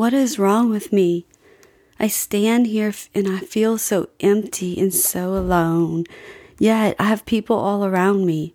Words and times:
What 0.00 0.14
is 0.14 0.38
wrong 0.38 0.70
with 0.70 0.94
me? 0.94 1.26
I 1.98 2.08
stand 2.08 2.68
here 2.68 2.94
and 3.14 3.28
I 3.28 3.40
feel 3.40 3.76
so 3.76 4.08
empty 4.18 4.80
and 4.80 4.94
so 4.94 5.34
alone. 5.34 6.04
Yet 6.58 6.96
I 6.98 7.02
have 7.04 7.26
people 7.26 7.58
all 7.58 7.84
around 7.84 8.24
me. 8.24 8.54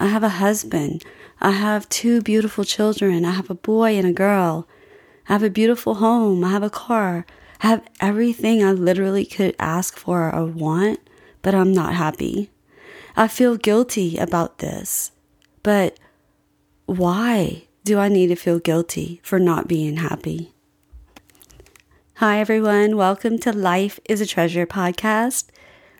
I 0.00 0.08
have 0.08 0.24
a 0.24 0.40
husband. 0.42 1.04
I 1.40 1.52
have 1.52 1.88
two 1.88 2.20
beautiful 2.20 2.64
children. 2.64 3.24
I 3.24 3.30
have 3.30 3.48
a 3.48 3.54
boy 3.54 3.96
and 3.96 4.08
a 4.08 4.12
girl. 4.12 4.66
I 5.28 5.34
have 5.34 5.44
a 5.44 5.50
beautiful 5.50 5.94
home. 5.94 6.42
I 6.42 6.50
have 6.50 6.64
a 6.64 6.68
car. 6.68 7.26
I 7.62 7.68
have 7.68 7.86
everything 8.00 8.64
I 8.64 8.72
literally 8.72 9.24
could 9.24 9.54
ask 9.60 9.96
for 9.96 10.34
or 10.34 10.46
want, 10.46 10.98
but 11.42 11.54
I'm 11.54 11.72
not 11.72 11.94
happy. 11.94 12.50
I 13.16 13.28
feel 13.28 13.56
guilty 13.56 14.16
about 14.16 14.58
this. 14.58 15.12
But 15.62 15.96
why 16.86 17.66
do 17.84 18.00
I 18.00 18.08
need 18.08 18.26
to 18.26 18.34
feel 18.34 18.58
guilty 18.58 19.20
for 19.22 19.38
not 19.38 19.68
being 19.68 19.98
happy? 19.98 20.54
Hi, 22.20 22.40
everyone. 22.40 22.96
Welcome 22.96 23.36
to 23.40 23.52
Life 23.52 24.00
is 24.08 24.22
a 24.22 24.26
Treasure 24.26 24.66
podcast. 24.66 25.48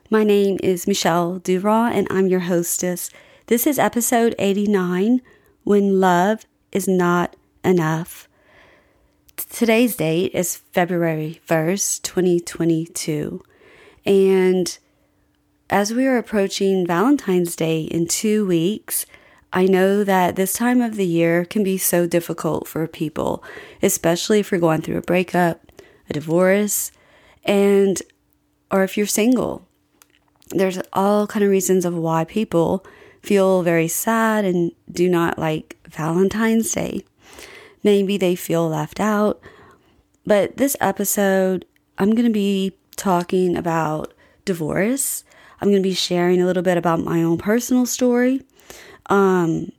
My 0.08 0.24
name 0.24 0.56
is 0.62 0.86
Michelle 0.86 1.40
Duras, 1.40 1.92
and 1.94 2.06
I'm 2.08 2.26
your 2.26 2.40
hostess. 2.40 3.10
This 3.48 3.66
is 3.66 3.78
episode 3.78 4.34
89 4.38 5.20
When 5.64 6.00
Love 6.00 6.46
is 6.72 6.88
Not 6.88 7.36
Enough. 7.62 8.28
Today's 9.36 9.96
date 9.96 10.32
is 10.32 10.56
February 10.56 11.42
1st, 11.46 12.00
2022. 12.00 13.42
And 14.06 14.78
as 15.68 15.92
we 15.92 16.06
are 16.06 16.16
approaching 16.16 16.86
Valentine's 16.86 17.54
Day 17.54 17.82
in 17.82 18.06
two 18.06 18.46
weeks, 18.46 19.04
I 19.52 19.66
know 19.66 20.02
that 20.02 20.36
this 20.36 20.54
time 20.54 20.80
of 20.80 20.96
the 20.96 21.04
year 21.04 21.44
can 21.44 21.62
be 21.62 21.76
so 21.76 22.06
difficult 22.06 22.66
for 22.66 22.86
people, 22.86 23.44
especially 23.82 24.40
if 24.40 24.50
you're 24.50 24.58
going 24.58 24.80
through 24.80 24.96
a 24.96 25.02
breakup, 25.02 25.65
a 26.08 26.12
divorce, 26.12 26.92
and 27.44 28.00
or 28.70 28.82
if 28.82 28.96
you're 28.96 29.06
single. 29.06 29.66
There's 30.50 30.78
all 30.92 31.26
kind 31.26 31.44
of 31.44 31.50
reasons 31.50 31.84
of 31.84 31.94
why 31.94 32.24
people 32.24 32.86
feel 33.20 33.62
very 33.62 33.88
sad 33.88 34.44
and 34.44 34.70
do 34.90 35.08
not 35.08 35.38
like 35.38 35.76
Valentine's 35.88 36.70
Day. 36.70 37.04
Maybe 37.82 38.16
they 38.16 38.36
feel 38.36 38.68
left 38.68 39.00
out. 39.00 39.40
But 40.24 40.56
this 40.56 40.76
episode, 40.80 41.64
I'm 41.98 42.12
going 42.12 42.26
to 42.26 42.32
be 42.32 42.76
talking 42.96 43.56
about 43.56 44.14
divorce 44.44 45.24
I'm 45.60 45.68
going 45.68 45.82
to 45.82 45.88
be 45.88 45.94
sharing 45.94 46.42
a 46.42 46.46
little 46.46 46.62
bit 46.62 46.76
about 46.76 47.00
my 47.00 47.22
own 47.22 47.38
personal 47.38 47.86
story. 47.86 48.42
Um, 49.06 49.72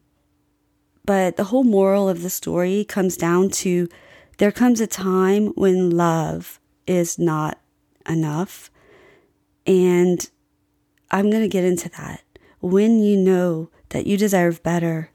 but 1.05 1.37
the 1.37 1.45
whole 1.45 1.63
moral 1.63 2.09
of 2.09 2.23
the 2.23 2.29
story 2.29 2.83
comes 2.83 3.15
down 3.15 3.49
to 3.49 3.87
there 4.37 4.51
comes 4.51 4.79
a 4.79 4.87
time 4.87 5.47
when 5.55 5.89
love 5.89 6.59
is 6.85 7.19
not 7.19 7.59
enough. 8.07 8.71
And 9.65 10.29
I'm 11.11 11.29
going 11.29 11.43
to 11.43 11.47
get 11.47 11.63
into 11.63 11.89
that. 11.89 12.21
When 12.59 12.99
you 12.99 13.17
know 13.17 13.69
that 13.89 14.07
you 14.07 14.17
deserve 14.17 14.63
better, 14.63 15.11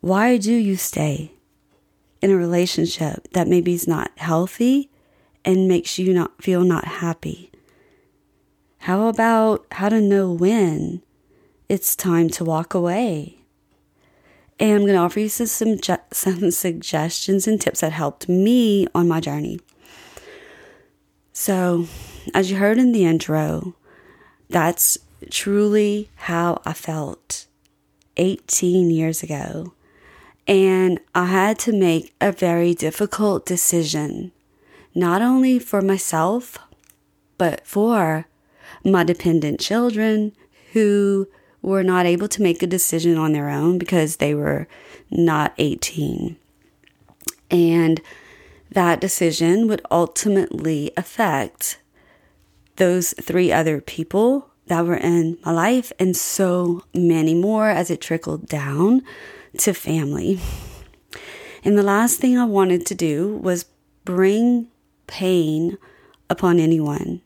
why 0.00 0.36
do 0.36 0.52
you 0.52 0.76
stay 0.76 1.32
in 2.20 2.30
a 2.30 2.36
relationship 2.36 3.28
that 3.32 3.48
maybe 3.48 3.74
is 3.74 3.86
not 3.86 4.10
healthy 4.16 4.90
and 5.44 5.68
makes 5.68 5.98
you 5.98 6.12
not 6.12 6.42
feel 6.42 6.62
not 6.62 6.84
happy? 6.86 7.50
How 8.78 9.08
about 9.08 9.66
how 9.72 9.88
to 9.88 10.00
know 10.00 10.32
when 10.32 11.02
it's 11.68 11.94
time 11.94 12.28
to 12.30 12.44
walk 12.44 12.74
away? 12.74 13.41
And 14.62 14.70
I'm 14.74 14.82
going 14.82 14.92
to 14.92 14.98
offer 14.98 15.18
you 15.18 15.28
some, 15.28 15.48
some, 15.82 15.98
some 16.12 16.50
suggestions 16.52 17.48
and 17.48 17.60
tips 17.60 17.80
that 17.80 17.90
helped 17.90 18.28
me 18.28 18.86
on 18.94 19.08
my 19.08 19.18
journey. 19.18 19.58
So, 21.32 21.88
as 22.32 22.48
you 22.48 22.58
heard 22.58 22.78
in 22.78 22.92
the 22.92 23.04
intro, 23.04 23.74
that's 24.48 24.98
truly 25.30 26.10
how 26.14 26.62
I 26.64 26.74
felt 26.74 27.46
18 28.16 28.90
years 28.90 29.24
ago. 29.24 29.72
And 30.46 31.00
I 31.12 31.24
had 31.24 31.58
to 31.60 31.72
make 31.72 32.14
a 32.20 32.30
very 32.30 32.72
difficult 32.72 33.44
decision, 33.44 34.30
not 34.94 35.22
only 35.22 35.58
for 35.58 35.82
myself, 35.82 36.56
but 37.36 37.66
for 37.66 38.26
my 38.84 39.02
dependent 39.02 39.58
children 39.58 40.36
who 40.72 41.26
were 41.62 41.84
not 41.84 42.06
able 42.06 42.28
to 42.28 42.42
make 42.42 42.62
a 42.62 42.66
decision 42.66 43.16
on 43.16 43.32
their 43.32 43.48
own 43.48 43.78
because 43.78 44.16
they 44.16 44.34
were 44.34 44.66
not 45.10 45.54
18. 45.58 46.36
And 47.50 48.00
that 48.70 49.00
decision 49.00 49.68
would 49.68 49.82
ultimately 49.90 50.90
affect 50.96 51.78
those 52.76 53.14
three 53.20 53.52
other 53.52 53.80
people 53.80 54.50
that 54.66 54.84
were 54.84 54.96
in 54.96 55.38
my 55.44 55.52
life 55.52 55.92
and 55.98 56.16
so 56.16 56.82
many 56.94 57.34
more 57.34 57.68
as 57.68 57.90
it 57.90 58.00
trickled 58.00 58.46
down 58.46 59.02
to 59.58 59.74
family. 59.74 60.40
And 61.64 61.76
the 61.78 61.82
last 61.82 62.18
thing 62.18 62.36
I 62.38 62.44
wanted 62.44 62.86
to 62.86 62.94
do 62.94 63.36
was 63.36 63.66
bring 64.04 64.68
pain 65.06 65.78
upon 66.30 66.58
anyone. 66.58 67.20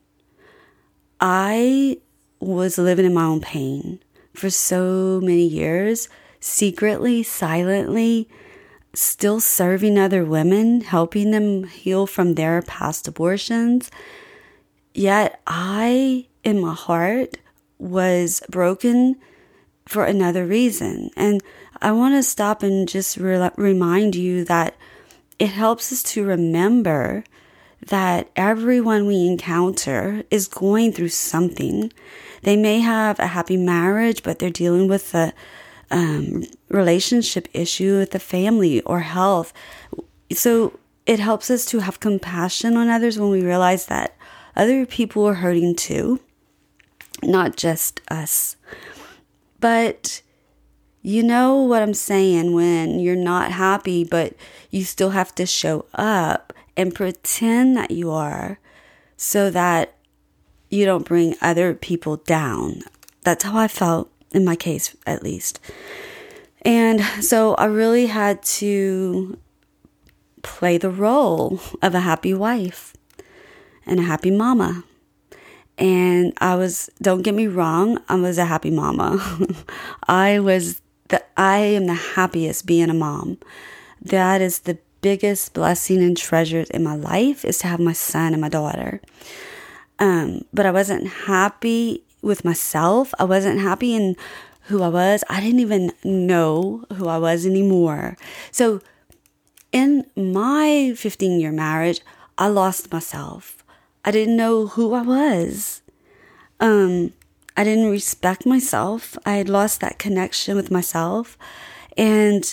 I 1.19 1.99
was 2.39 2.77
living 2.77 3.05
in 3.05 3.13
my 3.13 3.23
own 3.23 3.41
pain 3.41 3.99
for 4.37 4.49
so 4.51 5.19
many 5.23 5.47
years, 5.47 6.09
secretly, 6.39 7.23
silently, 7.23 8.29
still 8.93 9.39
serving 9.39 9.97
other 9.97 10.23
women, 10.23 10.81
helping 10.81 11.31
them 11.31 11.63
heal 11.63 12.05
from 12.05 12.35
their 12.35 12.61
past 12.61 13.07
abortions. 13.07 13.89
Yet 14.93 15.41
I, 15.47 16.27
in 16.43 16.59
my 16.59 16.73
heart, 16.73 17.37
was 17.79 18.41
broken 18.49 19.15
for 19.87 20.05
another 20.05 20.45
reason. 20.45 21.09
And 21.15 21.41
I 21.81 21.91
want 21.91 22.15
to 22.15 22.23
stop 22.23 22.61
and 22.61 22.87
just 22.87 23.17
re- 23.17 23.49
remind 23.55 24.15
you 24.15 24.43
that 24.45 24.75
it 25.39 25.49
helps 25.49 25.91
us 25.91 26.03
to 26.13 26.23
remember 26.23 27.23
that 27.87 28.29
everyone 28.35 29.05
we 29.05 29.25
encounter 29.25 30.23
is 30.29 30.47
going 30.47 30.91
through 30.91 31.09
something. 31.09 31.91
They 32.43 32.55
may 32.55 32.79
have 32.79 33.19
a 33.19 33.27
happy 33.27 33.57
marriage, 33.57 34.23
but 34.23 34.39
they're 34.39 34.49
dealing 34.49 34.87
with 34.87 35.13
a 35.13 35.33
um, 35.89 36.43
relationship 36.69 37.47
issue 37.53 37.97
with 37.97 38.11
the 38.11 38.19
family 38.19 38.81
or 38.81 39.01
health. 39.01 39.53
So 40.31 40.79
it 41.05 41.19
helps 41.19 41.49
us 41.49 41.65
to 41.67 41.79
have 41.79 41.99
compassion 41.99 42.75
on 42.75 42.89
others 42.89 43.17
when 43.17 43.29
we 43.29 43.41
realize 43.41 43.85
that 43.85 44.15
other 44.55 44.85
people 44.85 45.25
are 45.25 45.35
hurting 45.35 45.75
too, 45.75 46.19
not 47.23 47.55
just 47.55 48.01
us. 48.09 48.57
But 49.59 50.21
you 51.01 51.23
know 51.23 51.55
what 51.61 51.81
I'm 51.81 51.93
saying 51.93 52.53
when 52.53 52.99
you're 52.99 53.15
not 53.15 53.51
happy, 53.51 54.03
but 54.03 54.33
you 54.71 54.83
still 54.83 55.11
have 55.11 55.33
to 55.35 55.45
show 55.45 55.85
up 55.93 56.46
and 56.77 56.95
pretend 56.95 57.75
that 57.75 57.91
you 57.91 58.11
are 58.11 58.59
so 59.17 59.49
that 59.49 59.95
you 60.69 60.85
don't 60.85 61.05
bring 61.05 61.35
other 61.41 61.73
people 61.73 62.17
down. 62.17 62.83
That's 63.23 63.43
how 63.43 63.57
I 63.57 63.67
felt 63.67 64.09
in 64.31 64.45
my 64.45 64.55
case, 64.55 64.95
at 65.05 65.23
least. 65.23 65.59
And 66.61 67.01
so 67.23 67.55
I 67.55 67.65
really 67.65 68.07
had 68.07 68.41
to 68.43 69.37
play 70.43 70.77
the 70.77 70.89
role 70.89 71.59
of 71.81 71.95
a 71.95 72.01
happy 72.01 72.33
wife 72.33 72.93
and 73.85 73.99
a 73.99 74.03
happy 74.03 74.31
mama. 74.31 74.83
And 75.77 76.33
I 76.39 76.55
was, 76.55 76.89
don't 77.01 77.21
get 77.21 77.35
me 77.35 77.47
wrong, 77.47 77.99
I 78.09 78.15
was 78.15 78.37
a 78.37 78.45
happy 78.45 78.71
mama. 78.71 79.19
I 80.07 80.39
was 80.39 80.81
the, 81.09 81.23
I 81.37 81.57
am 81.57 81.85
the 81.85 81.93
happiest 81.93 82.65
being 82.65 82.89
a 82.89 82.93
mom. 82.93 83.37
That 84.01 84.41
is 84.41 84.59
the 84.59 84.77
biggest 85.07 85.53
blessing 85.53 86.03
and 86.03 86.17
treasures 86.17 86.69
in 86.69 86.83
my 86.83 86.93
life 86.93 87.45
is 87.45 87.59
to 87.59 87.67
have 87.67 87.79
my 87.79 87.93
son 87.93 88.33
and 88.33 88.41
my 88.41 88.49
daughter. 88.49 88.99
Um, 89.99 90.41
but 90.53 90.65
I 90.65 90.71
wasn't 90.71 91.07
happy 91.07 92.03
with 92.21 92.43
myself. 92.43 93.13
I 93.17 93.23
wasn't 93.23 93.61
happy 93.61 93.95
in 93.95 94.17
who 94.63 94.83
I 94.83 94.89
was. 94.89 95.23
I 95.29 95.39
didn't 95.39 95.61
even 95.61 95.93
know 96.03 96.83
who 96.97 97.07
I 97.07 97.19
was 97.19 97.45
anymore. 97.45 98.17
So, 98.51 98.81
in 99.71 100.05
my 100.17 100.93
15 100.97 101.39
year 101.39 101.53
marriage, 101.53 102.01
I 102.37 102.49
lost 102.49 102.91
myself. 102.91 103.63
I 104.03 104.11
didn't 104.11 104.35
know 104.35 104.67
who 104.67 104.93
I 104.93 105.03
was. 105.03 105.83
Um, 106.59 107.13
I 107.55 107.63
didn't 107.63 107.91
respect 107.91 108.45
myself. 108.45 109.17
I 109.25 109.35
had 109.37 109.47
lost 109.47 109.79
that 109.79 109.99
connection 109.99 110.57
with 110.57 110.69
myself. 110.69 111.37
And, 111.95 112.43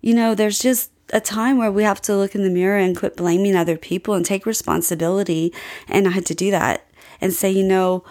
you 0.00 0.14
know, 0.14 0.36
there's 0.36 0.60
just 0.60 0.93
a 1.12 1.20
time 1.20 1.58
where 1.58 1.70
we 1.70 1.82
have 1.82 2.00
to 2.02 2.16
look 2.16 2.34
in 2.34 2.42
the 2.42 2.50
mirror 2.50 2.78
and 2.78 2.96
quit 2.96 3.16
blaming 3.16 3.54
other 3.56 3.76
people 3.76 4.14
and 4.14 4.24
take 4.24 4.46
responsibility. 4.46 5.52
And 5.88 6.08
I 6.08 6.12
had 6.12 6.26
to 6.26 6.34
do 6.34 6.50
that 6.50 6.88
and 7.20 7.32
say, 7.32 7.50
you 7.50 7.64
know, 7.64 8.04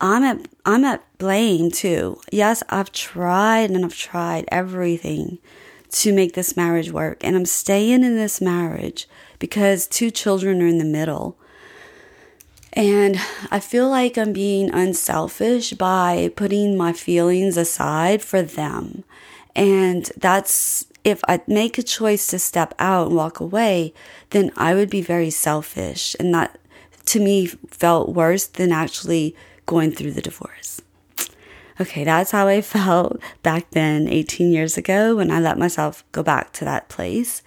I'm 0.00 0.22
at 0.22 0.48
I'm 0.64 0.84
at 0.84 1.02
blame 1.18 1.70
too. 1.70 2.20
Yes, 2.30 2.62
I've 2.68 2.92
tried 2.92 3.70
and 3.70 3.84
I've 3.84 3.96
tried 3.96 4.44
everything 4.48 5.38
to 5.90 6.12
make 6.12 6.34
this 6.34 6.56
marriage 6.56 6.90
work. 6.90 7.24
And 7.24 7.36
I'm 7.36 7.46
staying 7.46 8.04
in 8.04 8.16
this 8.16 8.40
marriage 8.40 9.08
because 9.38 9.86
two 9.86 10.10
children 10.10 10.62
are 10.62 10.66
in 10.66 10.78
the 10.78 10.84
middle. 10.84 11.38
And 12.72 13.18
I 13.50 13.58
feel 13.58 13.88
like 13.88 14.18
I'm 14.18 14.34
being 14.34 14.70
unselfish 14.70 15.72
by 15.72 16.30
putting 16.36 16.76
my 16.76 16.92
feelings 16.92 17.56
aside 17.56 18.20
for 18.20 18.42
them. 18.42 19.04
And 19.56 20.04
that's 20.18 20.86
if 21.02 21.22
I 21.28 21.40
make 21.46 21.78
a 21.78 21.82
choice 21.82 22.26
to 22.28 22.38
step 22.38 22.74
out 22.78 23.08
and 23.08 23.16
walk 23.16 23.40
away, 23.40 23.94
then 24.30 24.52
I 24.56 24.74
would 24.74 24.90
be 24.90 25.00
very 25.00 25.30
selfish. 25.30 26.14
And 26.20 26.34
that 26.34 26.58
to 27.06 27.20
me 27.20 27.46
felt 27.46 28.10
worse 28.10 28.46
than 28.46 28.70
actually 28.70 29.34
going 29.64 29.92
through 29.92 30.12
the 30.12 30.20
divorce. 30.20 30.82
Okay, 31.80 32.04
that's 32.04 32.32
how 32.32 32.48
I 32.48 32.60
felt 32.76 33.20
back 33.42 33.70
then, 33.70 34.08
18 34.08 34.52
years 34.52 34.76
ago, 34.76 35.16
when 35.16 35.30
I 35.30 35.40
let 35.40 35.58
myself 35.58 36.04
go 36.12 36.22
back 36.22 36.52
to 36.54 36.64
that 36.64 36.88
place. 36.88 37.42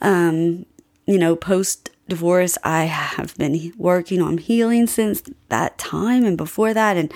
Um, 0.00 0.66
you 1.06 1.18
know, 1.18 1.36
post 1.36 1.90
divorce, 2.08 2.58
I 2.64 2.84
have 2.84 3.36
been 3.36 3.72
working 3.76 4.20
on 4.20 4.38
healing 4.38 4.86
since 4.86 5.22
that 5.48 5.78
time 5.78 6.24
and 6.24 6.36
before 6.36 6.74
that. 6.74 6.96
And, 6.96 7.12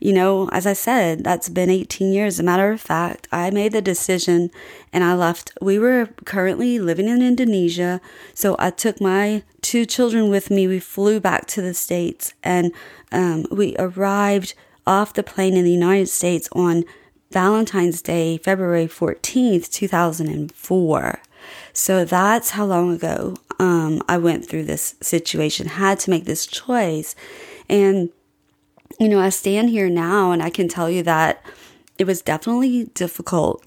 you 0.00 0.12
know, 0.12 0.48
as 0.50 0.66
I 0.66 0.72
said, 0.72 1.24
that's 1.24 1.48
been 1.48 1.70
18 1.70 2.12
years. 2.12 2.34
As 2.34 2.40
a 2.40 2.44
matter 2.44 2.70
of 2.70 2.80
fact, 2.80 3.28
I 3.32 3.50
made 3.50 3.72
the 3.72 3.82
decision 3.82 4.50
and 4.92 5.02
I 5.02 5.14
left. 5.14 5.52
We 5.60 5.78
were 5.78 6.10
currently 6.24 6.78
living 6.78 7.08
in 7.08 7.22
Indonesia. 7.22 8.00
So 8.34 8.56
I 8.58 8.70
took 8.70 9.00
my 9.00 9.42
two 9.62 9.86
children 9.86 10.28
with 10.28 10.50
me. 10.50 10.68
We 10.68 10.80
flew 10.80 11.20
back 11.20 11.46
to 11.48 11.62
the 11.62 11.74
States 11.74 12.34
and 12.42 12.72
um, 13.12 13.46
we 13.50 13.74
arrived 13.78 14.54
off 14.86 15.14
the 15.14 15.22
plane 15.22 15.56
in 15.56 15.64
the 15.64 15.72
United 15.72 16.08
States 16.08 16.48
on 16.52 16.84
Valentine's 17.30 18.02
Day, 18.02 18.38
February 18.38 18.86
14th, 18.86 19.70
2004. 19.70 21.20
So 21.72 22.04
that's 22.04 22.50
how 22.50 22.64
long 22.64 22.94
ago 22.94 23.36
um, 23.58 24.02
I 24.08 24.18
went 24.18 24.48
through 24.48 24.64
this 24.64 24.94
situation, 25.00 25.66
had 25.68 25.98
to 26.00 26.10
make 26.10 26.24
this 26.24 26.46
choice. 26.46 27.14
And, 27.68 28.10
you 28.98 29.08
know, 29.08 29.20
I 29.20 29.28
stand 29.28 29.70
here 29.70 29.88
now 29.88 30.32
and 30.32 30.42
I 30.42 30.50
can 30.50 30.68
tell 30.68 30.90
you 30.90 31.02
that 31.04 31.42
it 31.98 32.06
was 32.06 32.22
definitely 32.22 32.84
difficult. 32.94 33.64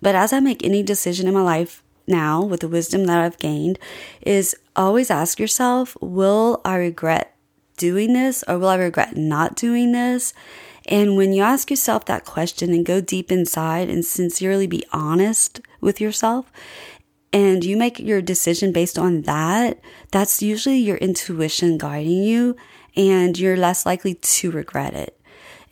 But 0.00 0.14
as 0.14 0.32
I 0.32 0.40
make 0.40 0.64
any 0.64 0.82
decision 0.82 1.26
in 1.26 1.34
my 1.34 1.42
life 1.42 1.82
now 2.06 2.42
with 2.42 2.60
the 2.60 2.68
wisdom 2.68 3.06
that 3.06 3.20
I've 3.20 3.38
gained, 3.38 3.78
is 4.22 4.54
always 4.74 5.10
ask 5.10 5.38
yourself, 5.38 5.96
will 6.00 6.60
I 6.64 6.76
regret 6.76 7.34
doing 7.76 8.12
this 8.12 8.44
or 8.46 8.58
will 8.58 8.68
I 8.68 8.76
regret 8.76 9.16
not 9.16 9.56
doing 9.56 9.92
this? 9.92 10.32
And 10.86 11.16
when 11.16 11.32
you 11.32 11.42
ask 11.42 11.70
yourself 11.70 12.04
that 12.04 12.24
question 12.24 12.72
and 12.72 12.86
go 12.86 13.00
deep 13.00 13.32
inside 13.32 13.90
and 13.90 14.04
sincerely 14.04 14.66
be 14.66 14.84
honest 14.92 15.60
with 15.80 16.00
yourself, 16.00 16.52
and 17.32 17.64
you 17.64 17.76
make 17.76 17.98
your 17.98 18.22
decision 18.22 18.72
based 18.72 18.98
on 18.98 19.22
that, 19.22 19.80
that's 20.10 20.42
usually 20.42 20.78
your 20.78 20.96
intuition 20.98 21.76
guiding 21.76 22.22
you, 22.22 22.56
and 22.96 23.38
you're 23.38 23.56
less 23.56 23.84
likely 23.84 24.14
to 24.14 24.50
regret 24.50 24.94
it. 24.94 25.18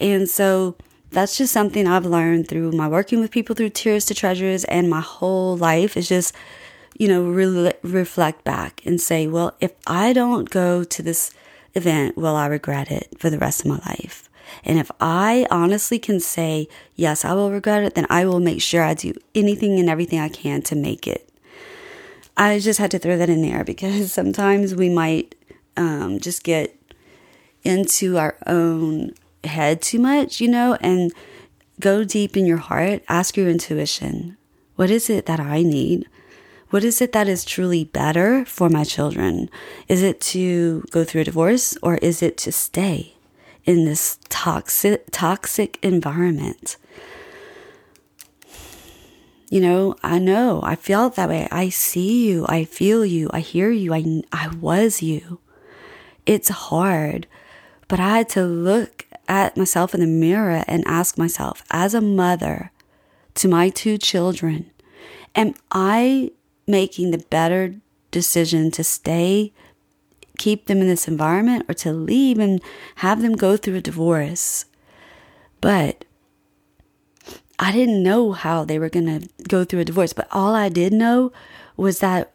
And 0.00 0.28
so 0.28 0.76
that's 1.10 1.38
just 1.38 1.52
something 1.52 1.86
I've 1.86 2.04
learned 2.04 2.48
through 2.48 2.72
my 2.72 2.88
working 2.88 3.20
with 3.20 3.30
people 3.30 3.54
through 3.54 3.70
Tears 3.70 4.04
to 4.06 4.14
Treasures 4.14 4.64
and 4.64 4.90
my 4.90 5.00
whole 5.00 5.56
life 5.56 5.96
is 5.96 6.08
just, 6.08 6.34
you 6.98 7.08
know, 7.08 7.24
re- 7.24 7.72
reflect 7.82 8.44
back 8.44 8.82
and 8.84 9.00
say, 9.00 9.26
well, 9.26 9.54
if 9.60 9.72
I 9.86 10.12
don't 10.12 10.50
go 10.50 10.84
to 10.84 11.02
this 11.02 11.32
event, 11.74 12.16
will 12.16 12.36
I 12.36 12.46
regret 12.46 12.90
it 12.90 13.14
for 13.18 13.30
the 13.30 13.38
rest 13.38 13.60
of 13.60 13.66
my 13.66 13.80
life? 13.86 14.28
And 14.64 14.78
if 14.78 14.90
I 15.00 15.46
honestly 15.50 15.98
can 15.98 16.20
say, 16.20 16.68
yes, 16.94 17.24
I 17.24 17.32
will 17.32 17.50
regret 17.50 17.82
it, 17.82 17.94
then 17.94 18.06
I 18.10 18.26
will 18.26 18.40
make 18.40 18.60
sure 18.60 18.82
I 18.82 18.94
do 18.94 19.14
anything 19.34 19.78
and 19.78 19.88
everything 19.88 20.18
I 20.18 20.28
can 20.28 20.62
to 20.62 20.76
make 20.76 21.06
it. 21.06 21.28
I 22.36 22.58
just 22.58 22.78
had 22.78 22.90
to 22.90 22.98
throw 22.98 23.16
that 23.16 23.30
in 23.30 23.42
there 23.42 23.64
because 23.64 24.12
sometimes 24.20 24.74
we 24.74 24.88
might 24.88 25.34
um, 25.76 26.18
just 26.20 26.44
get 26.44 26.76
into 27.64 28.18
our 28.18 28.36
own 28.46 29.12
head 29.42 29.82
too 29.82 29.98
much, 29.98 30.40
you 30.40 30.48
know, 30.48 30.76
and 30.80 31.12
go 31.80 32.04
deep 32.04 32.36
in 32.36 32.46
your 32.46 32.58
heart. 32.58 33.02
Ask 33.08 33.36
your 33.36 33.48
intuition. 33.48 34.36
What 34.76 34.90
is 34.90 35.08
it 35.08 35.26
that 35.26 35.40
I 35.40 35.62
need? 35.62 36.06
What 36.70 36.82
is 36.82 37.00
it 37.00 37.12
that 37.12 37.28
is 37.28 37.44
truly 37.44 37.84
better 37.84 38.44
for 38.44 38.68
my 38.68 38.84
children? 38.84 39.48
Is 39.86 40.02
it 40.02 40.20
to 40.32 40.84
go 40.90 41.04
through 41.04 41.20
a 41.20 41.24
divorce 41.24 41.76
or 41.82 41.96
is 41.96 42.22
it 42.22 42.36
to 42.38 42.52
stay 42.52 43.14
in 43.64 43.84
this 43.84 44.18
toxic 44.28 45.06
toxic 45.12 45.78
environment? 45.82 46.76
You 49.50 49.60
know, 49.60 49.94
I 50.02 50.18
know, 50.18 50.62
I 50.64 50.74
felt 50.74 51.14
that 51.14 51.28
way. 51.28 51.46
I 51.52 51.68
see 51.68 52.28
you, 52.28 52.44
I 52.48 52.64
feel 52.64 53.06
you, 53.06 53.30
I 53.32 53.38
hear 53.38 53.70
you, 53.70 53.94
I, 53.94 54.22
I 54.32 54.48
was 54.48 55.00
you. 55.00 55.38
It's 56.26 56.48
hard, 56.48 57.28
but 57.94 58.00
I 58.00 58.18
had 58.18 58.28
to 58.30 58.42
look 58.42 59.06
at 59.28 59.56
myself 59.56 59.94
in 59.94 60.00
the 60.00 60.08
mirror 60.08 60.64
and 60.66 60.82
ask 60.84 61.16
myself, 61.16 61.62
as 61.70 61.94
a 61.94 62.00
mother 62.00 62.72
to 63.34 63.46
my 63.46 63.68
two 63.68 63.98
children, 63.98 64.72
am 65.36 65.54
I 65.70 66.32
making 66.66 67.12
the 67.12 67.24
better 67.30 67.76
decision 68.10 68.72
to 68.72 68.82
stay, 68.82 69.52
keep 70.38 70.66
them 70.66 70.80
in 70.80 70.88
this 70.88 71.06
environment, 71.06 71.66
or 71.68 71.74
to 71.74 71.92
leave 71.92 72.40
and 72.40 72.60
have 72.96 73.22
them 73.22 73.36
go 73.36 73.56
through 73.56 73.76
a 73.76 73.80
divorce? 73.80 74.64
But 75.60 76.04
I 77.60 77.70
didn't 77.70 78.02
know 78.02 78.32
how 78.32 78.64
they 78.64 78.80
were 78.80 78.90
going 78.90 79.20
to 79.20 79.28
go 79.44 79.62
through 79.62 79.82
a 79.82 79.84
divorce, 79.84 80.12
but 80.12 80.26
all 80.32 80.56
I 80.56 80.68
did 80.68 80.92
know 80.92 81.30
was 81.76 82.00
that 82.00 82.33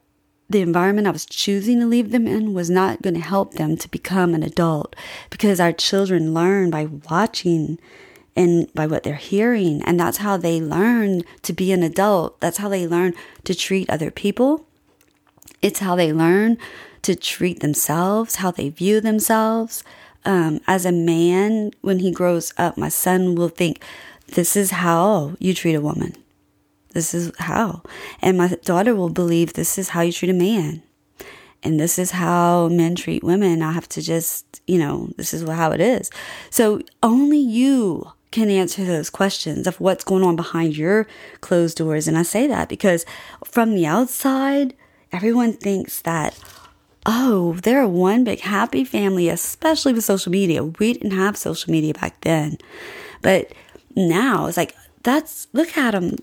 the 0.49 0.61
environment 0.61 1.07
I 1.07 1.11
was 1.11 1.25
choosing 1.25 1.79
to 1.79 1.85
leave 1.85 2.11
them 2.11 2.27
in 2.27 2.53
was 2.53 2.69
not 2.69 3.01
going 3.01 3.13
to 3.13 3.19
help 3.19 3.53
them 3.53 3.77
to 3.77 3.89
become 3.89 4.33
an 4.33 4.41
adult 4.41 4.95
because 5.29 5.59
our 5.59 5.71
children 5.71 6.33
learn 6.33 6.71
by 6.71 6.85
watching 6.85 7.77
and 8.35 8.73
by 8.73 8.87
what 8.87 9.03
they're 9.03 9.15
hearing. 9.15 9.83
And 9.83 9.99
that's 9.99 10.17
how 10.17 10.37
they 10.37 10.59
learn 10.59 11.21
to 11.43 11.53
be 11.53 11.71
an 11.71 11.83
adult. 11.83 12.39
That's 12.39 12.57
how 12.57 12.69
they 12.69 12.87
learn 12.87 13.13
to 13.43 13.53
treat 13.53 13.89
other 13.89 14.09
people. 14.09 14.65
It's 15.61 15.79
how 15.79 15.95
they 15.95 16.11
learn 16.11 16.57
to 17.03 17.15
treat 17.15 17.59
themselves, 17.59 18.35
how 18.35 18.51
they 18.51 18.69
view 18.69 19.01
themselves. 19.01 19.83
Um, 20.25 20.61
as 20.67 20.85
a 20.85 20.91
man, 20.91 21.71
when 21.81 21.99
he 21.99 22.11
grows 22.11 22.53
up, 22.57 22.77
my 22.77 22.89
son 22.89 23.35
will 23.35 23.49
think, 23.49 23.83
this 24.27 24.55
is 24.55 24.71
how 24.71 25.35
you 25.39 25.53
treat 25.53 25.75
a 25.75 25.81
woman. 25.81 26.15
This 26.93 27.13
is 27.13 27.31
how. 27.39 27.83
And 28.21 28.37
my 28.37 28.49
daughter 28.63 28.95
will 28.95 29.09
believe 29.09 29.53
this 29.53 29.77
is 29.77 29.89
how 29.89 30.01
you 30.01 30.11
treat 30.11 30.31
a 30.31 30.33
man. 30.33 30.83
And 31.61 31.79
this 31.79 31.99
is 31.99 32.11
how 32.11 32.69
men 32.69 32.95
treat 32.95 33.23
women. 33.23 33.61
I 33.61 33.73
have 33.73 33.89
to 33.89 34.01
just, 34.01 34.61
you 34.65 34.77
know, 34.77 35.09
this 35.17 35.33
is 35.33 35.47
how 35.47 35.71
it 35.71 35.81
is. 35.81 36.09
So 36.49 36.81
only 37.03 37.37
you 37.37 38.11
can 38.31 38.49
answer 38.49 38.85
those 38.85 39.09
questions 39.09 39.67
of 39.67 39.79
what's 39.79 40.03
going 40.03 40.23
on 40.23 40.35
behind 40.35 40.77
your 40.77 41.07
closed 41.41 41.77
doors. 41.77 42.07
And 42.07 42.17
I 42.17 42.23
say 42.23 42.47
that 42.47 42.69
because 42.69 43.05
from 43.43 43.75
the 43.75 43.85
outside, 43.85 44.73
everyone 45.11 45.53
thinks 45.53 46.01
that, 46.01 46.39
oh, 47.05 47.53
they're 47.63 47.87
one 47.87 48.23
big 48.23 48.41
happy 48.41 48.85
family, 48.85 49.29
especially 49.29 49.93
with 49.93 50.03
social 50.03 50.31
media. 50.31 50.63
We 50.63 50.93
didn't 50.93 51.11
have 51.11 51.35
social 51.35 51.71
media 51.71 51.93
back 51.93 52.21
then. 52.21 52.57
But 53.21 53.51
now 53.95 54.45
it's 54.45 54.57
like 54.57 54.75
that's 55.03 55.47
look 55.53 55.77
at 55.77 55.91
them. 55.91 56.17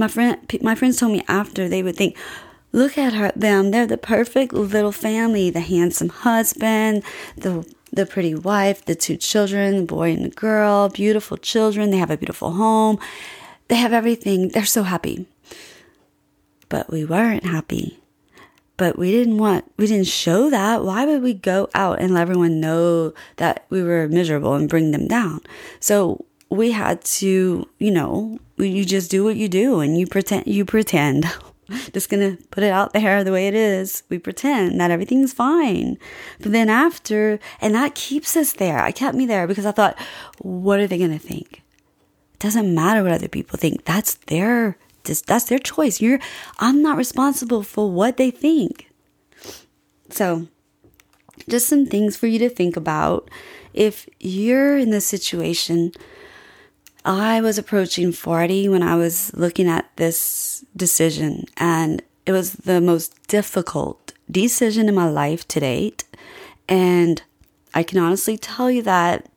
My 0.00 0.08
friend, 0.08 0.38
my 0.62 0.74
friends 0.74 0.96
told 0.96 1.12
me 1.12 1.22
after 1.28 1.68
they 1.68 1.82
would 1.82 1.94
think, 1.94 2.16
look 2.72 2.96
at 2.96 3.12
her, 3.12 3.32
them. 3.36 3.70
They're 3.70 3.86
the 3.86 3.98
perfect 3.98 4.54
little 4.54 4.92
family. 4.92 5.50
The 5.50 5.60
handsome 5.60 6.08
husband, 6.08 7.02
the 7.36 7.70
the 7.92 8.06
pretty 8.06 8.34
wife, 8.34 8.82
the 8.86 8.94
two 8.94 9.18
children, 9.18 9.76
the 9.76 9.82
boy 9.82 10.12
and 10.12 10.24
the 10.24 10.30
girl, 10.30 10.88
beautiful 10.88 11.36
children. 11.36 11.90
They 11.90 11.98
have 11.98 12.10
a 12.10 12.16
beautiful 12.16 12.52
home. 12.52 12.98
They 13.68 13.76
have 13.76 13.92
everything. 13.92 14.48
They're 14.48 14.64
so 14.64 14.84
happy. 14.84 15.26
But 16.70 16.90
we 16.90 17.04
weren't 17.04 17.44
happy. 17.44 17.98
But 18.78 18.96
we 18.96 19.12
didn't 19.12 19.36
want, 19.36 19.70
we 19.76 19.86
didn't 19.86 20.06
show 20.06 20.48
that. 20.48 20.82
Why 20.82 21.04
would 21.04 21.22
we 21.22 21.34
go 21.34 21.68
out 21.74 22.00
and 22.00 22.14
let 22.14 22.22
everyone 22.22 22.58
know 22.60 23.12
that 23.36 23.66
we 23.68 23.82
were 23.82 24.08
miserable 24.08 24.54
and 24.54 24.66
bring 24.66 24.92
them 24.92 25.06
down? 25.06 25.40
So 25.78 26.24
we 26.50 26.72
had 26.72 27.02
to, 27.04 27.68
you 27.78 27.90
know, 27.90 28.38
you 28.58 28.84
just 28.84 29.10
do 29.10 29.24
what 29.24 29.36
you 29.36 29.48
do 29.48 29.80
and 29.80 29.98
you 29.98 30.06
pretend, 30.06 30.46
you 30.46 30.64
pretend. 30.64 31.26
just 31.92 32.10
gonna 32.10 32.36
put 32.50 32.64
it 32.64 32.72
out 32.72 32.92
there 32.92 33.22
the 33.22 33.32
way 33.32 33.46
it 33.46 33.54
is. 33.54 34.02
We 34.08 34.18
pretend 34.18 34.80
that 34.80 34.90
everything's 34.90 35.32
fine. 35.32 35.96
But 36.40 36.50
then 36.50 36.68
after, 36.68 37.38
and 37.60 37.74
that 37.76 37.94
keeps 37.94 38.36
us 38.36 38.52
there. 38.52 38.80
I 38.80 38.90
kept 38.90 39.16
me 39.16 39.26
there 39.26 39.46
because 39.46 39.64
I 39.64 39.70
thought, 39.70 39.96
what 40.40 40.80
are 40.80 40.88
they 40.88 40.98
gonna 40.98 41.18
think? 41.18 41.62
It 42.34 42.40
doesn't 42.40 42.74
matter 42.74 43.04
what 43.04 43.12
other 43.12 43.28
people 43.28 43.56
think. 43.56 43.84
That's 43.84 44.14
their, 44.26 44.76
that's 45.04 45.44
their 45.44 45.58
choice. 45.60 46.00
You're, 46.00 46.18
I'm 46.58 46.82
not 46.82 46.96
responsible 46.96 47.62
for 47.62 47.88
what 47.88 48.16
they 48.16 48.32
think. 48.32 48.90
So, 50.08 50.48
just 51.48 51.68
some 51.68 51.86
things 51.86 52.16
for 52.16 52.26
you 52.26 52.40
to 52.40 52.48
think 52.48 52.76
about. 52.76 53.30
If 53.72 54.08
you're 54.18 54.76
in 54.76 54.90
this 54.90 55.06
situation, 55.06 55.92
I 57.04 57.40
was 57.40 57.56
approaching 57.56 58.12
40 58.12 58.68
when 58.68 58.82
I 58.82 58.94
was 58.94 59.32
looking 59.34 59.68
at 59.68 59.90
this 59.96 60.64
decision, 60.76 61.46
and 61.56 62.02
it 62.26 62.32
was 62.32 62.52
the 62.52 62.80
most 62.80 63.26
difficult 63.26 64.12
decision 64.30 64.88
in 64.88 64.94
my 64.94 65.08
life 65.08 65.48
to 65.48 65.60
date. 65.60 66.04
And 66.68 67.22
I 67.72 67.82
can 67.82 67.98
honestly 67.98 68.36
tell 68.36 68.70
you 68.70 68.82
that 68.82 69.30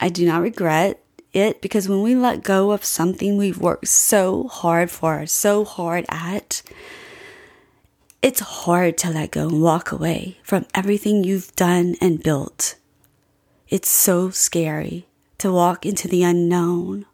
I 0.00 0.08
do 0.08 0.24
not 0.24 0.42
regret 0.42 1.02
it 1.32 1.60
because 1.60 1.88
when 1.88 2.02
we 2.02 2.14
let 2.14 2.42
go 2.44 2.70
of 2.70 2.84
something 2.84 3.36
we've 3.36 3.58
worked 3.58 3.88
so 3.88 4.44
hard 4.48 4.90
for, 4.90 5.26
so 5.26 5.64
hard 5.64 6.04
at, 6.08 6.62
it's 8.20 8.40
hard 8.40 8.96
to 8.98 9.10
let 9.10 9.32
go 9.32 9.48
and 9.48 9.60
walk 9.60 9.90
away 9.90 10.38
from 10.44 10.66
everything 10.72 11.24
you've 11.24 11.54
done 11.56 11.96
and 12.00 12.22
built. 12.22 12.76
It's 13.68 13.90
so 13.90 14.30
scary 14.30 15.06
to 15.42 15.52
walk 15.52 15.84
into 15.84 16.08
the 16.08 16.22
unknown. 16.22 17.06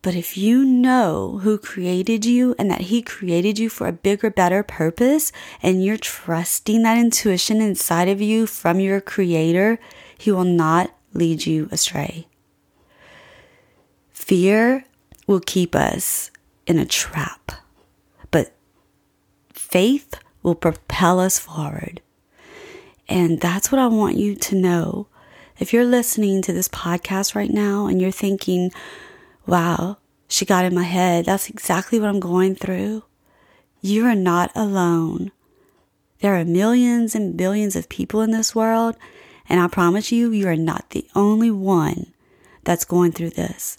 But 0.00 0.14
if 0.14 0.36
you 0.36 0.64
know 0.64 1.40
who 1.42 1.58
created 1.58 2.24
you 2.24 2.54
and 2.58 2.70
that 2.70 2.82
He 2.82 3.02
created 3.02 3.58
you 3.58 3.68
for 3.68 3.86
a 3.86 3.92
bigger, 3.92 4.30
better 4.30 4.62
purpose, 4.62 5.32
and 5.62 5.84
you're 5.84 5.96
trusting 5.96 6.82
that 6.82 6.98
intuition 6.98 7.60
inside 7.60 8.08
of 8.08 8.20
you 8.20 8.46
from 8.46 8.80
your 8.80 9.00
Creator, 9.00 9.78
He 10.16 10.30
will 10.30 10.44
not 10.44 10.94
lead 11.12 11.46
you 11.46 11.68
astray. 11.72 12.28
Fear 14.10 14.84
will 15.26 15.40
keep 15.40 15.74
us 15.74 16.30
in 16.66 16.78
a 16.78 16.86
trap 16.86 17.52
but 18.30 18.54
faith 19.52 20.14
will 20.42 20.54
propel 20.54 21.20
us 21.20 21.38
forward. 21.38 22.00
And 23.08 23.40
that's 23.40 23.72
what 23.72 23.78
I 23.78 23.86
want 23.86 24.16
you 24.16 24.34
to 24.36 24.54
know. 24.54 25.08
If 25.58 25.72
you're 25.72 25.84
listening 25.84 26.40
to 26.42 26.52
this 26.52 26.68
podcast 26.68 27.34
right 27.34 27.50
now 27.50 27.88
and 27.88 28.00
you're 28.00 28.12
thinking, 28.12 28.70
wow, 29.44 29.98
she 30.28 30.44
got 30.44 30.64
in 30.64 30.72
my 30.72 30.84
head, 30.84 31.24
that's 31.24 31.50
exactly 31.50 31.98
what 31.98 32.08
I'm 32.08 32.20
going 32.20 32.54
through. 32.54 33.02
You 33.80 34.06
are 34.06 34.14
not 34.14 34.52
alone. 34.54 35.32
There 36.20 36.36
are 36.36 36.44
millions 36.44 37.16
and 37.16 37.36
billions 37.36 37.74
of 37.74 37.88
people 37.88 38.20
in 38.20 38.30
this 38.30 38.54
world, 38.54 38.96
and 39.48 39.58
I 39.58 39.66
promise 39.66 40.12
you, 40.12 40.30
you 40.30 40.46
are 40.46 40.56
not 40.56 40.90
the 40.90 41.08
only 41.16 41.50
one 41.50 42.12
that's 42.62 42.84
going 42.84 43.10
through 43.10 43.30
this. 43.30 43.78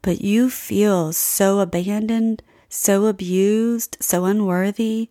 But 0.00 0.22
you 0.22 0.48
feel 0.48 1.12
so 1.12 1.60
abandoned, 1.60 2.42
so 2.70 3.06
abused, 3.06 3.98
so 4.00 4.24
unworthy 4.24 5.10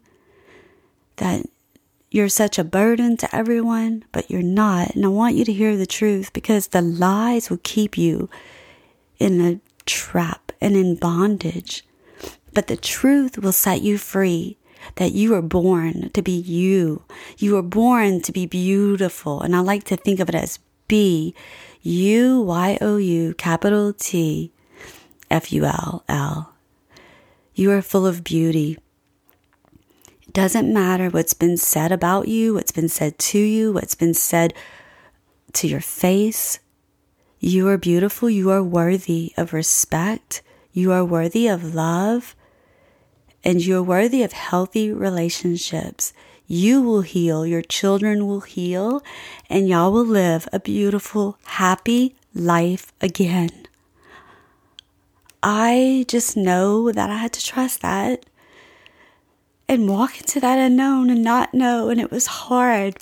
that 1.17 1.45
you're 2.11 2.29
such 2.29 2.57
a 2.57 2.63
burden 2.63 3.17
to 3.17 3.35
everyone, 3.35 4.03
but 4.11 4.29
you're 4.31 4.41
not. 4.41 4.95
And 4.95 5.05
I 5.05 5.09
want 5.09 5.35
you 5.35 5.45
to 5.45 5.53
hear 5.53 5.77
the 5.77 5.85
truth 5.85 6.33
because 6.33 6.67
the 6.67 6.81
lies 6.81 7.49
will 7.49 7.59
keep 7.63 7.97
you 7.97 8.29
in 9.19 9.41
a 9.41 9.59
trap 9.85 10.51
and 10.59 10.75
in 10.75 10.95
bondage. 10.95 11.85
But 12.53 12.67
the 12.67 12.77
truth 12.77 13.37
will 13.37 13.51
set 13.51 13.81
you 13.81 13.97
free 13.97 14.57
that 14.95 15.11
you 15.11 15.31
were 15.31 15.41
born 15.41 16.09
to 16.13 16.21
be 16.21 16.31
you. 16.31 17.03
You 17.37 17.53
were 17.53 17.61
born 17.61 18.21
to 18.21 18.31
be 18.31 18.45
beautiful. 18.45 19.41
And 19.41 19.55
I 19.55 19.59
like 19.59 19.83
to 19.85 19.95
think 19.95 20.19
of 20.19 20.29
it 20.29 20.35
as 20.35 20.59
B 20.87 21.35
U 21.83 22.41
Y 22.41 22.77
O 22.81 22.97
U 22.97 23.33
capital 23.35 23.93
T 23.93 24.51
F 25.29 25.53
U 25.53 25.65
L 25.65 26.03
L. 26.09 26.55
You 27.53 27.71
are 27.71 27.81
full 27.81 28.07
of 28.07 28.23
beauty. 28.23 28.79
Doesn't 30.39 30.71
matter 30.73 31.09
what's 31.09 31.33
been 31.33 31.57
said 31.57 31.91
about 31.91 32.29
you, 32.29 32.53
what's 32.53 32.71
been 32.71 32.87
said 32.87 33.19
to 33.19 33.37
you, 33.37 33.73
what's 33.73 33.93
been 33.93 34.13
said 34.13 34.53
to 35.51 35.67
your 35.67 35.81
face. 35.81 36.59
You 37.41 37.67
are 37.67 37.77
beautiful. 37.77 38.29
You 38.29 38.49
are 38.51 38.63
worthy 38.63 39.33
of 39.35 39.51
respect. 39.51 40.41
You 40.71 40.93
are 40.93 41.03
worthy 41.03 41.49
of 41.49 41.75
love. 41.75 42.37
And 43.43 43.61
you 43.61 43.75
are 43.79 43.83
worthy 43.83 44.23
of 44.23 44.31
healthy 44.31 44.93
relationships. 44.93 46.13
You 46.47 46.81
will 46.81 47.01
heal. 47.01 47.45
Your 47.45 47.61
children 47.61 48.25
will 48.25 48.39
heal. 48.39 49.03
And 49.49 49.67
y'all 49.67 49.91
will 49.91 50.05
live 50.05 50.47
a 50.53 50.59
beautiful, 50.61 51.37
happy 51.43 52.15
life 52.33 52.93
again. 53.01 53.67
I 55.43 56.05
just 56.07 56.37
know 56.37 56.93
that 56.93 57.09
I 57.09 57.17
had 57.17 57.33
to 57.33 57.45
trust 57.45 57.81
that 57.81 58.25
and 59.69 59.87
walk 59.87 60.17
into 60.19 60.39
that 60.39 60.57
unknown 60.57 61.11
and 61.11 61.23
not 61.23 61.53
know. 61.53 61.89
And 61.89 62.01
it 62.01 62.09
was 62.09 62.25
hard. 62.25 62.97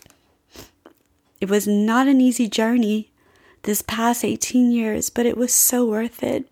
It 1.39 1.49
was 1.49 1.65
not 1.65 2.09
an 2.09 2.19
easy 2.19 2.49
journey 2.49 3.09
this 3.63 3.81
past 3.81 4.25
18 4.25 4.71
years, 4.71 5.09
but 5.09 5.25
it 5.25 5.37
was 5.37 5.53
so 5.53 5.85
worth 5.85 6.21
it. 6.21 6.51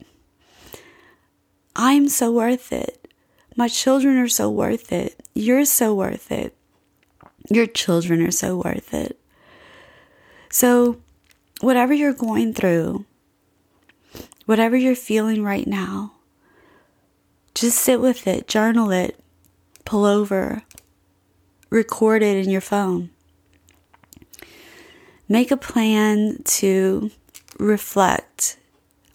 I'm 1.76 2.08
so 2.08 2.32
worth 2.32 2.72
it. 2.72 3.14
My 3.58 3.68
children 3.68 4.18
are 4.18 4.30
so 4.30 4.50
worth 4.50 4.94
it. 4.94 5.22
You're 5.34 5.66
so 5.66 5.94
worth 5.94 6.32
it. 6.32 6.56
Your 7.50 7.68
children 7.68 8.22
are 8.22 8.32
so 8.32 8.56
worth 8.58 8.94
it. 8.94 9.20
So, 10.50 11.02
whatever 11.60 11.94
you're 11.94 12.14
going 12.14 12.54
through, 12.54 13.06
whatever 14.46 14.78
you're 14.78 14.96
feeling 14.96 15.44
right 15.44 15.68
now, 15.68 16.14
just 17.54 17.78
sit 17.78 18.00
with 18.00 18.28
it, 18.28 18.48
journal 18.48 18.92
it, 18.92 19.20
pull 19.86 20.04
over, 20.04 20.64
record 21.70 22.24
it 22.24 22.44
in 22.44 22.50
your 22.50 22.62
phone. 22.62 23.12
Make 25.30 25.52
a 25.52 25.58
plan 25.58 26.42
to 26.46 27.12
reflect 27.58 28.58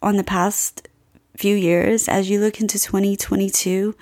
on 0.03 0.17
the 0.17 0.25
past 0.25 0.89
few 1.37 1.55
years 1.55 2.09
as 2.09 2.31
you 2.31 2.41
look 2.41 2.61
into 2.61 2.79
2022. 2.79 3.95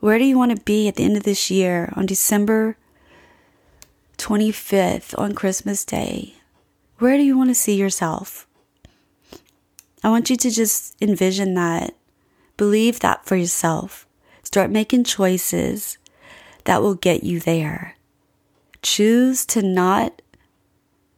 Where 0.00 0.18
do 0.18 0.24
you 0.24 0.38
want 0.38 0.56
to 0.56 0.64
be 0.64 0.88
at 0.88 0.96
the 0.96 1.04
end 1.04 1.16
of 1.16 1.22
this 1.22 1.50
year 1.50 1.92
on 1.96 2.06
December 2.06 2.76
25th 4.18 5.18
on 5.18 5.34
Christmas 5.34 5.84
Day? 5.84 6.34
Where 6.98 7.16
do 7.16 7.22
you 7.22 7.36
want 7.36 7.50
to 7.50 7.54
see 7.54 7.74
yourself? 7.74 8.46
I 10.02 10.08
want 10.08 10.30
you 10.30 10.36
to 10.36 10.50
just 10.50 10.94
envision 11.00 11.54
that, 11.54 11.94
believe 12.56 13.00
that 13.00 13.26
for 13.26 13.36
yourself. 13.36 14.05
Start 14.46 14.70
making 14.70 15.02
choices 15.02 15.98
that 16.66 16.80
will 16.80 16.94
get 16.94 17.24
you 17.24 17.40
there. 17.40 17.96
Choose 18.80 19.44
to 19.46 19.60
not 19.60 20.22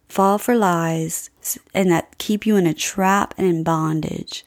fall 0.09 0.39
for 0.39 0.57
lies 0.57 1.29
and 1.75 1.91
that 1.91 2.17
keep 2.17 2.47
you 2.47 2.57
in 2.57 2.67
a 2.67 2.73
trap 2.73 3.35
and 3.37 3.47
in 3.47 3.63
bondage. 3.63 4.47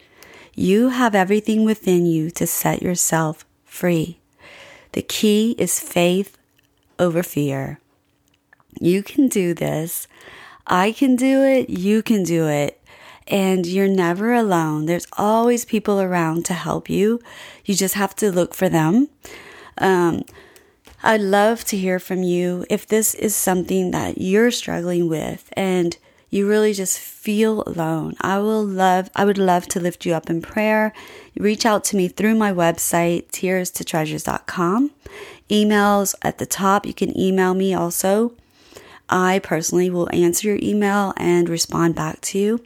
You 0.55 0.89
have 0.89 1.13
everything 1.13 1.63
within 1.63 2.07
you 2.07 2.31
to 2.31 2.47
set 2.47 2.81
yourself 2.81 3.45
free. 3.65 4.17
The 4.93 5.03
key 5.03 5.53
is 5.59 5.79
faith 5.79 6.35
over 6.97 7.21
fear. 7.21 7.79
You 8.79 9.03
can 9.03 9.27
do 9.27 9.53
this. 9.53 10.07
I 10.65 10.91
can 10.91 11.15
do 11.15 11.43
it. 11.43 11.69
You 11.69 12.01
can 12.01 12.23
do 12.23 12.47
it 12.47 12.80
and 13.31 13.65
you're 13.65 13.87
never 13.87 14.33
alone. 14.33 14.85
There's 14.85 15.07
always 15.13 15.63
people 15.63 16.01
around 16.01 16.45
to 16.45 16.53
help 16.53 16.89
you. 16.89 17.21
You 17.65 17.73
just 17.73 17.95
have 17.95 18.13
to 18.17 18.31
look 18.31 18.53
for 18.53 18.67
them. 18.67 19.07
Um, 19.77 20.25
I'd 21.01 21.21
love 21.21 21.63
to 21.65 21.77
hear 21.77 21.97
from 21.97 22.21
you 22.21 22.65
if 22.69 22.85
this 22.85 23.15
is 23.15 23.35
something 23.35 23.91
that 23.91 24.19
you're 24.19 24.51
struggling 24.51 25.07
with 25.07 25.49
and 25.53 25.97
you 26.29 26.47
really 26.47 26.73
just 26.73 26.99
feel 26.99 27.63
alone. 27.65 28.15
I 28.21 28.37
will 28.39 28.63
love 28.63 29.09
I 29.15 29.25
would 29.25 29.37
love 29.37 29.67
to 29.69 29.79
lift 29.79 30.05
you 30.05 30.13
up 30.13 30.29
in 30.29 30.41
prayer. 30.41 30.93
Reach 31.35 31.65
out 31.65 31.83
to 31.85 31.97
me 31.97 32.07
through 32.07 32.35
my 32.35 32.53
website 32.53 33.31
tearstotreasures.com. 33.31 34.91
Emails 35.49 36.15
at 36.21 36.37
the 36.37 36.45
top. 36.45 36.85
You 36.85 36.93
can 36.93 37.17
email 37.19 37.53
me 37.53 37.73
also. 37.73 38.33
I 39.09 39.39
personally 39.39 39.89
will 39.89 40.07
answer 40.13 40.47
your 40.47 40.59
email 40.61 41.13
and 41.17 41.49
respond 41.49 41.95
back 41.95 42.21
to 42.21 42.37
you 42.37 42.63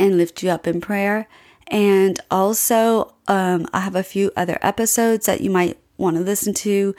and 0.00 0.16
lift 0.16 0.42
you 0.42 0.50
up 0.50 0.66
in 0.66 0.80
prayer. 0.80 1.28
And 1.68 2.18
also, 2.30 3.14
um, 3.28 3.68
I 3.72 3.80
have 3.80 3.94
a 3.94 4.02
few 4.02 4.32
other 4.34 4.58
episodes 4.62 5.26
that 5.26 5.40
you 5.40 5.50
might 5.50 5.78
want 5.98 6.16
to 6.16 6.22
listen 6.22 6.54
to. 6.54 6.96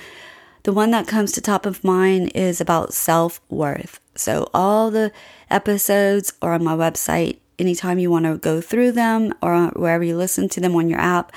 The 0.64 0.72
one 0.72 0.92
that 0.92 1.08
comes 1.08 1.32
to 1.34 1.42
top 1.42 1.66
of 1.66 1.84
mind 1.84 2.32
is 2.36 2.62
about 2.62 2.94
self 2.94 3.42
worth. 3.50 4.00
So, 4.16 4.50
all 4.54 4.92
the 4.92 5.12
episodes 5.50 6.34
are 6.42 6.54
on 6.54 6.64
my 6.64 6.76
website 6.76 7.40
anytime 7.60 8.00
you 8.00 8.12
want 8.12 8.26
to 8.26 8.38
go 8.38 8.62
through 8.62 8.94
them 8.94 9.34
or 9.42 9.68
wherever 9.70 10.04
you 10.04 10.16
listen 10.16 10.48
to 10.50 10.62
them 10.62 10.76
on 10.76 10.88
your 10.88 11.00
app. 11.00 11.34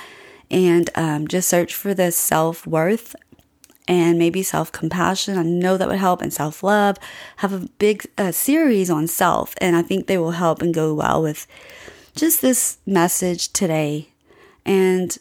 And 0.51 0.91
um, 0.95 1.27
just 1.27 1.49
search 1.49 1.75
for 1.75 1.95
the 1.95 2.13
self 2.13 2.67
worth 2.67 3.17
and 3.87 4.19
maybe 4.19 4.43
self 4.43 4.73
compassion. 4.73 5.39
I 5.39 5.43
know 5.43 5.77
that 5.77 5.89
would 5.89 5.99
help, 5.99 6.23
and 6.23 6.33
self 6.33 6.63
love. 6.63 6.97
Have 7.39 7.53
a 7.53 7.69
big 7.79 8.07
uh, 8.17 8.33
series 8.33 8.91
on 8.91 9.07
self, 9.07 9.55
and 9.61 9.77
I 9.77 9.83
think 9.83 10.07
they 10.07 10.19
will 10.19 10.33
help 10.33 10.63
and 10.63 10.73
go 10.73 10.95
well 10.95 11.23
with 11.23 11.47
just 12.17 12.41
this 12.41 12.79
message 12.87 13.53
today. 13.53 14.09
And 14.65 15.17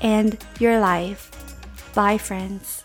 and 0.00 0.42
your 0.58 0.80
life. 0.80 1.30
Bye, 1.94 2.18
friends. 2.18 2.79